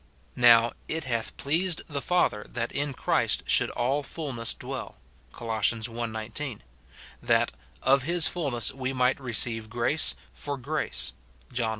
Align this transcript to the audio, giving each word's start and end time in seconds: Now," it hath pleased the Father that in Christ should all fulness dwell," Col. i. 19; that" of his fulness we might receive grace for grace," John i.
Now," 0.35 0.71
it 0.97 1.03
hath 1.03 1.37
pleased 1.37 1.83
the 1.87 2.01
Father 2.01 2.47
that 2.49 2.71
in 2.71 2.91
Christ 2.95 3.43
should 3.45 3.69
all 3.69 4.01
fulness 4.01 4.55
dwell," 4.55 4.97
Col. 5.31 5.51
i. 5.51 5.61
19; 5.63 6.63
that" 7.21 7.51
of 7.93 8.01
his 8.01 8.27
fulness 8.27 8.73
we 8.73 8.93
might 8.93 9.19
receive 9.21 9.69
grace 9.69 10.15
for 10.33 10.57
grace," 10.57 11.13
John 11.53 11.67
i. 11.67 11.69